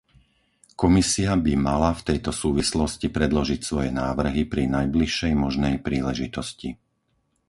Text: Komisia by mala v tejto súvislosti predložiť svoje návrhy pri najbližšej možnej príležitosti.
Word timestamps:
Komisia 0.81 1.31
by 1.45 1.53
mala 1.67 1.89
v 1.93 2.01
tejto 2.09 2.31
súvislosti 2.41 3.07
predložiť 3.17 3.59
svoje 3.69 3.89
návrhy 4.03 4.41
pri 4.53 4.63
najbližšej 4.77 5.31
možnej 5.43 5.75
príležitosti. 5.87 6.69